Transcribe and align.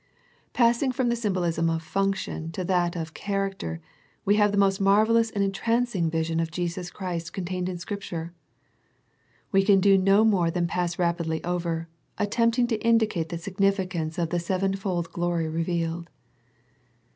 Passing 0.53 0.91
from 0.91 1.09
the 1.09 1.15
symbolism 1.15 1.69
of 1.69 1.83
function 1.83 2.51
to 2.53 2.63
that 2.63 2.95
of 2.95 3.13
character 3.13 3.79
we 4.25 4.35
have 4.37 4.51
the 4.51 4.57
most 4.57 4.81
marvellous 4.81 5.29
and 5.29 5.43
entrancing 5.43 6.09
vision 6.09 6.39
of 6.39 6.49
Jesus 6.49 6.89
Christ 6.89 7.33
con 7.33 7.45
tained 7.45 7.69
in 7.69 7.77
Scripture. 7.77 8.33
We 9.51 9.61
can 9.63 9.79
do 9.79 9.99
no 9.99 10.25
more 10.25 10.49
than 10.49 10.65
pass 10.65 10.97
rapidly 10.97 11.43
over, 11.43 11.87
attempting 12.17 12.65
to 12.69 12.77
indicate 12.83 13.29
the 13.29 13.37
significance 13.37 14.17
of 14.17 14.31
the 14.31 14.39
sevenfold 14.39 15.11
glory 15.13 15.47
revealed. 15.47 16.09